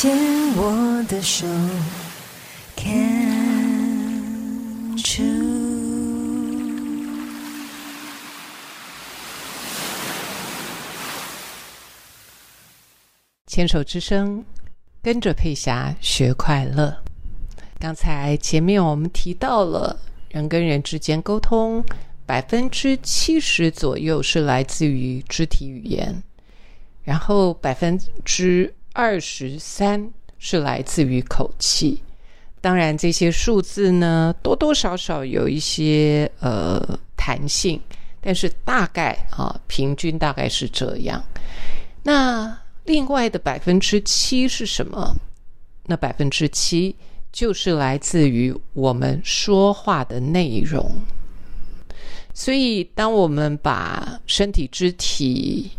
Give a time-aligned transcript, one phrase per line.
[0.00, 0.16] 牵
[0.54, 1.44] 我的手
[2.76, 3.76] ，Can
[4.96, 5.02] you？
[13.48, 14.44] 牵手之声，
[15.02, 17.02] 跟着佩霞学快乐。
[17.80, 21.84] 刚才前面我们提到了人跟人之间沟通，
[22.24, 26.22] 百分之七十左右是来自于肢体语言，
[27.02, 32.02] 然后百分之二十三是来自于口气。
[32.60, 37.80] 当然，这些数字呢多多少少有一些呃弹性，
[38.20, 41.22] 但是大概啊平均大概是这样。
[42.02, 45.14] 那另外的百分之七是什么？
[45.84, 46.96] 那百分之七
[47.30, 50.90] 就是来自于我们说话的内容。
[52.34, 55.70] 所以，当我们把身体肢体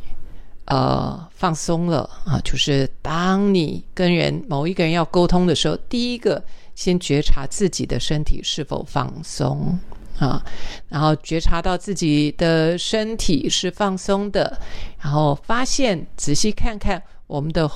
[0.69, 9.77] 呃放松了啊，就是当你跟人某一个人要沟通的时候，第一个先觉察自己的身体是否放松。
[10.19, 10.43] 啊，
[10.89, 14.59] 然后觉察到自己的身体是放松的，
[15.01, 17.71] 然后发现仔细看看我们的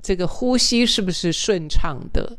[0.00, 2.38] 这个呼吸是不是顺畅的，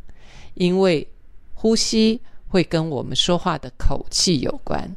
[0.54, 1.06] 因为
[1.54, 4.90] 呼吸会跟我们说话的口气有关。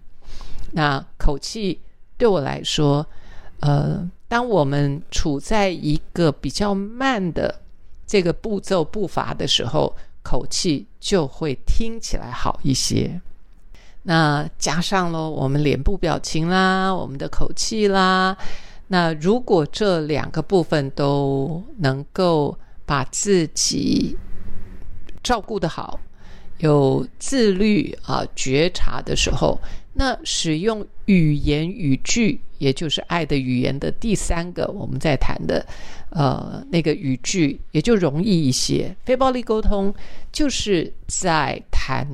[0.71, 1.81] 那口气
[2.17, 3.05] 对我来说，
[3.65, 7.63] 呃，当我们处在一个比较慢的
[8.07, 13.19] 这个步骤步伐的时候，口气就会听起来好一些。
[14.03, 18.37] 那加上了我们脸部表情啦，我们的口气啦。
[18.89, 22.55] 那如果这两个部分都能够
[22.85, 24.15] 把自己
[25.23, 25.99] 照顾得好，
[26.59, 29.59] 有自律啊觉察的时候，
[29.95, 35.65] 那使用语言语句，也就是爱的语言的第三个我们在谈的
[36.11, 38.97] 呃那个语句，也就容易一些。
[39.05, 39.95] 非暴力沟通
[40.33, 42.07] 就是在谈。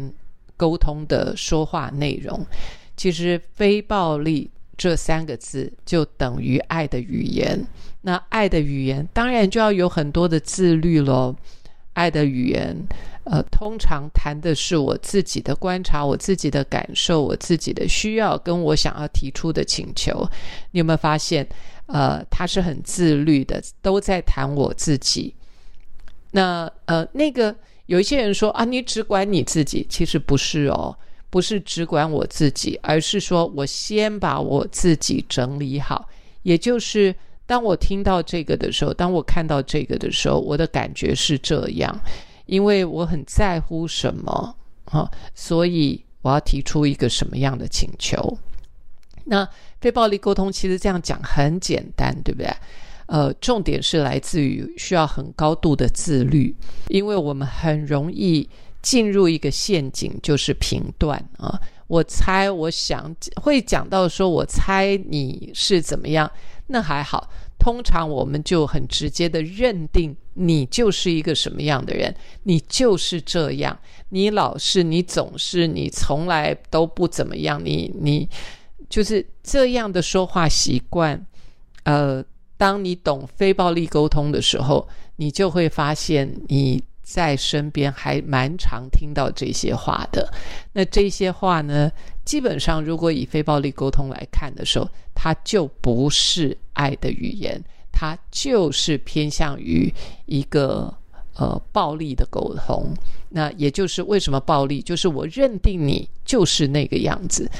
[0.61, 2.47] 沟通的说话内容，
[2.94, 7.59] 其实“非暴力”这三个字就等于爱的语言。
[8.03, 11.34] 那爱的语言当然就要有很多的自律喽。
[12.00, 12.75] 爱的语言，
[13.25, 20.27] 呃，通常谈的是我自己的观察、我自己的感受、我自己的需要，跟我想要提出的请求。
[20.71, 21.47] 你有没有发现，
[21.87, 25.34] 呃，他是很自律的，都在谈我自己。
[26.31, 27.55] 那呃，那个。
[27.87, 30.97] 有一些人说啊，你只管你自己，其实不是哦，
[31.28, 36.09] 不是只管我自己，而是说我先把我自己整理好。
[36.43, 37.12] 也就是
[37.50, 42.00] 当我听到这个的时候，当我看到这个的时候，我的感觉是这样，
[42.47, 48.38] 因为我很在乎什么啊，所以我要提出一个什么样的请求。
[49.25, 49.49] 那
[49.81, 52.49] 非暴力沟通其实这样讲很简单，对不对？
[53.06, 56.55] 呃，重点是来自于需要很高度的自律，
[56.87, 58.49] 因为我们很容易
[58.81, 61.61] 进入一个陷阱，就是评断啊。
[61.88, 63.12] 我猜，我想
[63.43, 66.31] 会讲到说，我猜你是怎么样，
[66.70, 67.31] 那还好。
[67.58, 72.14] 通常我们就很直接的认定你就是一个什么样的人，
[72.44, 78.28] 你就是这样，你老是，你总是，你从来都不怎么样，你你
[78.88, 81.26] 就是这样的说话习惯，
[81.84, 82.25] 呃。
[82.60, 86.82] 当你懂非暴力沟通的时候，你就会发现你
[87.12, 90.32] 在身边还蛮常听到这些话的。
[90.72, 91.91] 那这些话呢，
[92.25, 97.60] 基本上如果以非暴力沟通来看的时候，它就不是爱的语言，
[97.91, 99.93] 它就是偏向于
[100.26, 100.94] 一个
[101.35, 102.94] 呃暴力的沟通。
[103.29, 107.50] 那也就是为什么暴力，就是我认定你就是那个样子。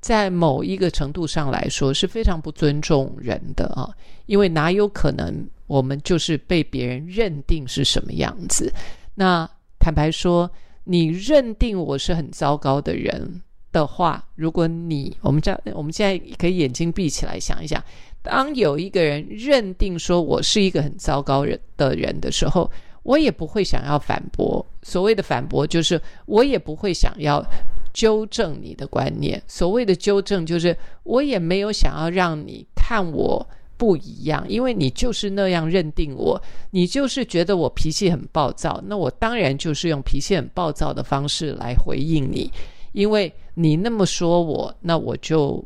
[0.00, 3.90] 在某一个程度上来说是非常不尊重人的啊，
[4.26, 8.72] 因为哪有可能我们就是被别人认定是什么样子？
[9.14, 9.48] 那
[9.78, 10.50] 坦白说，
[10.84, 13.42] 你认定我是很糟糕的人
[13.72, 17.82] 的话，如果你我们这，我们现在可以眼睛闭起来想一想，
[18.22, 22.70] 当有一个人认定说我是一个很糟糕人的人的时候，
[23.02, 24.64] 我也不会想要反驳。
[24.82, 27.44] 所谓的反驳，就是我也不会想要。
[27.92, 33.44] 纠正你的观念，所谓的纠正就是我也没有想要让你看我
[33.80, 36.38] 不一样，因为你就是那样认定我，
[36.72, 42.52] 你就是觉得我脾气很暴躁，那我当然就是用脾气很暴躁的方式来回应你，
[42.92, 45.64] 因为你那么说我，那我就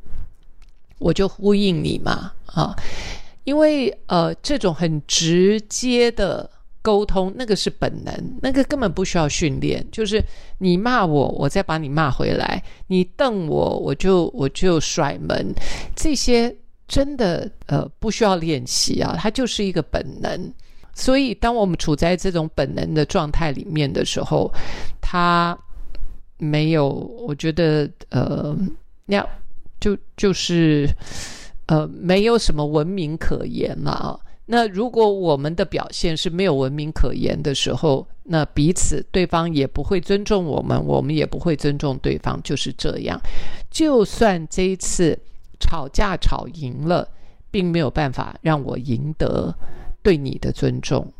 [1.01, 2.73] 我就呼应你嘛，啊，
[3.43, 6.49] 因为呃，这种很直接的。
[6.85, 9.83] 沟通那个是本能，那个根本不需要训练。
[9.91, 10.23] 就是
[10.59, 15.55] 你骂我，我再把你骂回来；你瞪我，我就我就甩门。
[15.97, 16.55] 这些
[16.95, 20.55] 真的呃不需要练习啊，它就是一个本能。
[20.95, 24.49] 所以，当我们处在这种本能的状态里面的时候，
[25.01, 25.59] 它
[26.39, 28.57] 没有，我觉得呃，
[29.07, 29.27] 那
[29.81, 30.89] 就就是
[31.67, 34.21] 呃，没有什么文明可言了啊。
[34.47, 43.21] 那如果我们的表现是没有文明可言的时候，那彼此对方也不会尊重我们，我们也不会尊重对方，就是这样。
[43.69, 45.19] 就算这一次
[45.65, 47.09] 吵架吵赢了，
[47.51, 49.53] 并没有办法让我赢得
[50.03, 51.11] 对你的尊重，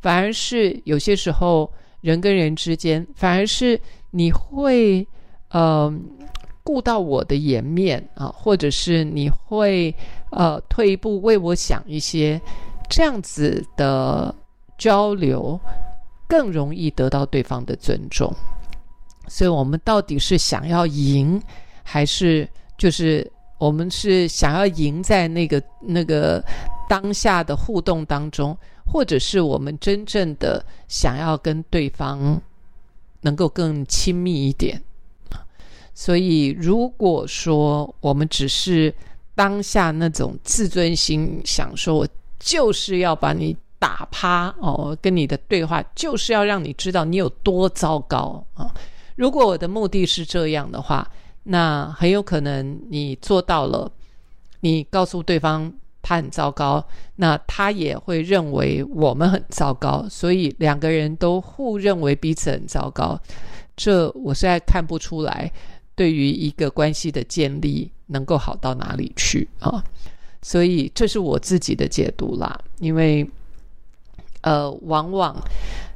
[0.00, 1.70] 反而是有些时候
[2.00, 3.78] 人跟人之间，反而是
[4.10, 5.06] 你会
[5.50, 5.92] 呃。
[6.64, 9.92] 顾到我的颜面啊，或者是你会
[10.30, 12.40] 呃退一步为我想一些，
[12.88, 14.32] 这样子的
[14.78, 15.58] 交流
[16.28, 18.32] 更容易得到对方的尊重。
[19.26, 21.42] 所以，我们到底是想要赢，
[21.82, 22.48] 还是
[22.78, 23.28] 就是
[23.62, 26.44] 我们是想要赢在那个那个
[26.88, 32.42] 当下的互动当中，或者是我们真正的想要跟对方
[33.20, 34.82] 能够更亲密一点？
[35.94, 38.92] 所以，如果说我们只是
[39.36, 42.08] 当下那种自尊心，想说我
[42.40, 48.74] 就是要把你打趴哦，跟你的对话就是要让你知道你有多糟糕啊。
[49.14, 51.08] 如果我的目的是这样的话，
[51.44, 53.90] 那很有可能你做到了，
[54.60, 56.84] 你告诉对方他很糟糕，
[57.16, 63.20] 那他也会认为我们很糟糕，所以两个人都互认为彼此很糟糕。
[63.76, 65.50] 这我实在看不出来。
[65.94, 69.84] 对于一个关系的建立，能够好到哪里去啊？
[70.40, 72.58] 所以这是我自己的解读啦。
[72.80, 73.28] 因为，
[74.40, 75.36] 呃，往往，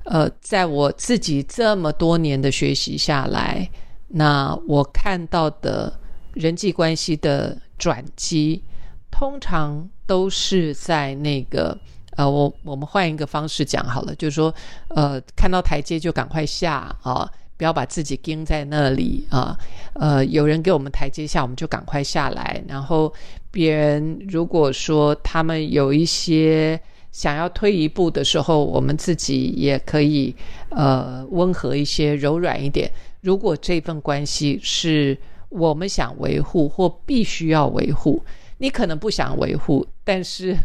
[0.04, 3.68] 呃，在我自己这么多年的学习下来，
[4.16, 5.92] 那我看到的
[6.32, 8.62] 人际关系的转机，
[9.10, 11.78] 通常都是在那个，
[12.16, 14.54] 呃，我我们换一个方式讲好了，就是说，
[14.88, 17.30] 呃，看到台阶就赶快下啊。
[17.58, 19.58] 不要把自己钉在那里啊！
[19.94, 22.62] 呃，有人给我们台阶下，我们就赶快下来。
[22.68, 23.10] 然后
[23.50, 26.78] 别人如果说他们有一些
[27.12, 30.36] 想要退一步的时候，我们自己也可以
[30.68, 32.92] 呃温和一些、柔软一点。
[33.26, 35.18] 如果这份关系是
[35.48, 38.22] 我们想维护或必须要维护，
[38.58, 40.56] 你可能不想维护，但是。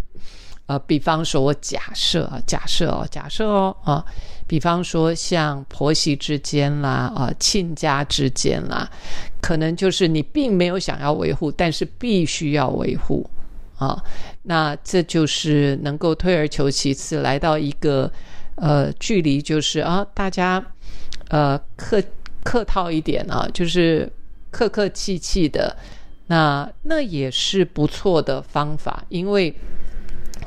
[0.67, 4.05] 呃，比方说，我假设啊，假设哦，假设哦，啊，
[4.47, 8.89] 比方说像婆媳之间啦，啊，亲家之间啦，
[9.41, 13.29] 可能就是你并没有想要维护，但是必须要维护
[13.75, 14.01] 啊。
[14.43, 18.09] 那这就是能够退而求其次，来到一个
[18.55, 20.63] 呃距离，就是啊，大家
[21.27, 22.01] 呃客
[22.51, 24.11] 客套一点啊，就是
[24.49, 25.73] 客客气气的，
[26.27, 29.55] 那那也是不错的方法，因为。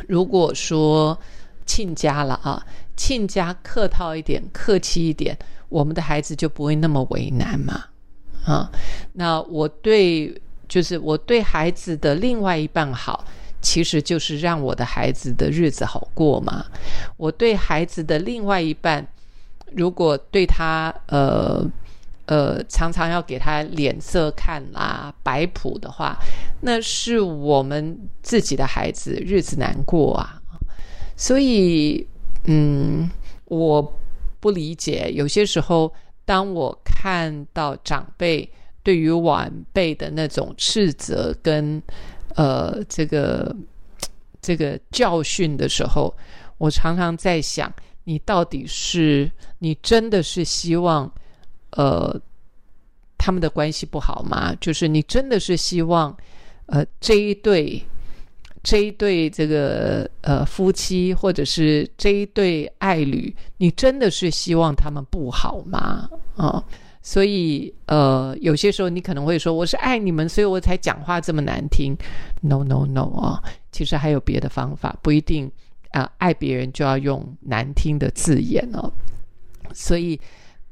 [0.08, 1.18] 如果说
[1.64, 2.62] 亲家了啊，
[2.94, 5.34] 亲家客套一点、客气一点，
[5.70, 7.84] 我们的孩子就不会那么为难嘛。
[8.44, 8.70] 啊，
[9.14, 13.24] 那我对就是我对孩子的另外一半好，
[13.62, 16.66] 其实就是让我的孩子的日子好过嘛。
[17.16, 19.06] 我对孩子的另外一半，
[19.72, 21.64] 如果对他呃。
[22.26, 26.16] 呃，常常要给他脸色看啦，摆谱的话，
[26.62, 30.40] 那是我们自己的孩子日子难过啊。
[31.16, 32.06] 所以，
[32.44, 33.10] 嗯，
[33.44, 33.94] 我
[34.40, 35.92] 不理解，有些时候，
[36.24, 38.50] 当我看到长辈
[38.82, 41.82] 对于晚辈的那种斥责跟
[42.36, 43.54] 呃这个
[44.40, 46.14] 这个教训的时候，
[46.56, 47.70] 我常常在想，
[48.04, 51.12] 你到底是你真的是希望？
[51.76, 52.20] 呃，
[53.18, 54.54] 他们的关系不好吗？
[54.60, 56.16] 就是你真的是希望，
[56.66, 57.82] 呃，这一对
[58.62, 66.08] 这一对这个呃夫妻，或者是这一对爱侣，你真的是希望他们不好吗？
[66.36, 66.62] 啊，
[67.02, 71.96] 所以呃，有些时候你可能会说，我是爱你们，所以我才讲话这么难听。
[72.40, 75.50] No No No 啊，其实还有别的方法，不一定
[75.90, 78.92] 啊，爱别人就要用难听的字眼哦。
[79.72, 80.20] 所以。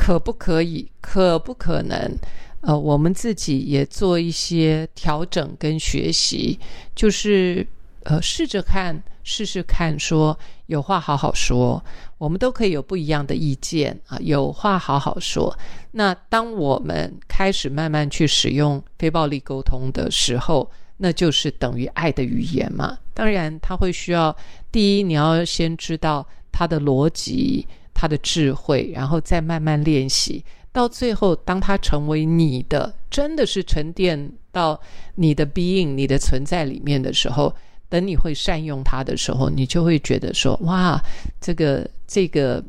[0.03, 0.91] 可不可以？
[1.01, 2.19] 可不可能？
[2.63, 6.59] 呃，我们自己也做一些调整跟学习，
[6.93, 7.65] 就是
[8.03, 11.81] 呃，试着看，试试看，说有话好好说，
[12.19, 15.57] 我们都可以有不一样的意见啊，有话好好说。
[15.93, 22.99] 那当我们开始慢慢去使用非暴力沟通的时候，那就是等于爱的语言嘛。
[23.15, 24.37] 当然，它会需要
[24.73, 34.81] 第一，你要先知道它的逻辑、他的智慧，然后再慢慢练习，到最后，当它成为你的，真的是沉淀到
[35.15, 37.55] 你的 being、你的存在里面的时候。
[37.89, 40.99] 等你会善用它的时候，你就会觉得说：“哇，
[41.43, 42.65] 这个这个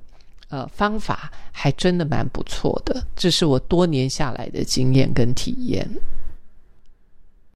[0.49, 5.89] 呃方法还真的蛮不错的。”这是我多年下来的经验跟体验。